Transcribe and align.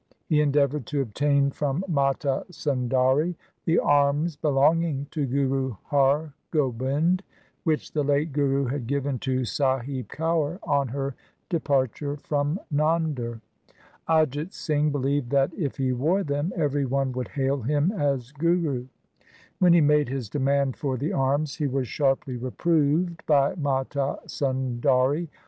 He 0.25 0.41
endeavoured 0.41 0.87
to 0.87 1.01
obtain 1.03 1.51
from 1.51 1.83
Mata 1.87 2.43
Sundari 2.49 3.35
the 3.65 3.77
arms 3.77 4.35
belonging 4.35 5.05
to 5.11 5.27
Guru 5.27 5.75
Har 5.89 6.33
Gobind, 6.49 7.21
which 7.65 7.91
the 7.91 8.01
late 8.03 8.33
Guru 8.33 8.65
had 8.65 8.87
given 8.87 9.19
to 9.19 9.45
Sahib 9.45 10.07
Kaur 10.07 10.57
on 10.63 10.87
her 10.87 11.13
departure 11.49 12.17
from 12.17 12.59
Nander. 12.73 13.41
Ajit 14.09 14.53
Singh 14.53 14.91
believed 14.91 15.29
that 15.29 15.51
if 15.55 15.77
he 15.77 15.93
wore 15.93 16.23
them, 16.23 16.51
every 16.55 16.83
one 16.87 17.11
would 17.11 17.27
hail 17.27 17.61
him 17.61 17.91
as 17.91 18.31
Guru. 18.31 18.87
When 19.59 19.73
he 19.73 19.81
made 19.81 20.09
his 20.09 20.31
demand 20.31 20.77
for 20.77 20.97
the 20.97 21.13
arms 21.13 21.57
he 21.57 21.67
was 21.67 21.87
sharply 21.87 22.37
reproved 22.37 23.23
by 23.27 23.53
Mata 23.53 24.17
Sundari. 24.25 25.27